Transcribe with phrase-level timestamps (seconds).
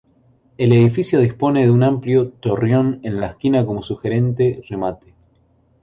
[0.57, 5.13] El edificio dispone de un amplio torreón en la esquina como sugerente remate.